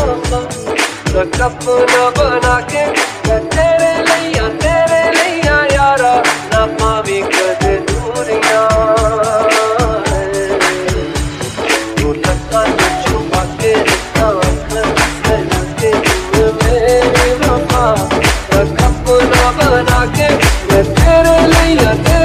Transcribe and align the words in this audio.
तो 0.00 1.22
कपना 1.36 2.56
के 2.70 2.84
तेरे 3.28 3.92
तेरे 4.62 5.02
लिया 5.16 5.56
यारा, 5.72 6.14
ना 6.52 6.62
पावी 6.80 7.20
कद 7.32 7.64
तो 14.16 14.30
के 15.80 15.90
मेरी 16.62 17.28
रफा 17.42 17.86
तो 18.50 18.60
बना 19.58 20.00
के 20.16 20.28
तेरे 20.96 21.38
लिया, 21.52 21.92
तेरे 22.04 22.19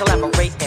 collaborate. 0.00 0.59